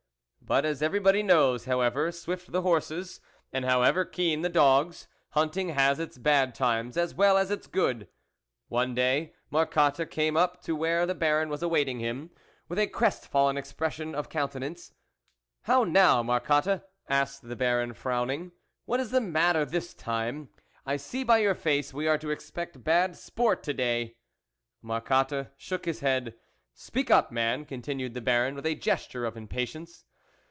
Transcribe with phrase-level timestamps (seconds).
[0.43, 3.21] But, as everybody knows, however swift the horses,
[3.53, 8.09] and however keen the dogs, hunting has its bad times as well as its good.
[8.67, 12.31] One day, Marcotte came up to where the Baron was awaiting him,
[12.67, 14.91] with a crestfallen expression of countenance."
[15.67, 18.51] How now, Marcotte," asked the Baron frowning,"
[18.87, 20.49] what is the matter this time?
[20.85, 24.17] I see by your face we are to expect bad sport to day."
[24.81, 26.35] Marcotte shook his head."
[26.73, 30.03] Speak up, man," continued the Baron with a gesture of impatience.